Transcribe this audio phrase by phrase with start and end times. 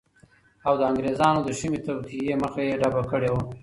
[0.67, 3.41] او د انګریزانو د شومی توطیه مخه یی ډبه کړی وه